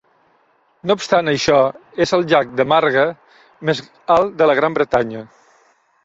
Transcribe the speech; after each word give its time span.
No 0.91 0.93
obstant 0.99 1.27
això, 1.33 1.57
és 2.05 2.13
el 2.17 2.23
llac 2.31 2.55
de 2.61 2.65
marga 2.71 3.03
més 3.69 3.81
alt 4.15 4.33
de 4.39 4.47
la 4.53 4.57
Gran 4.61 4.79
Bretanya. 4.79 5.23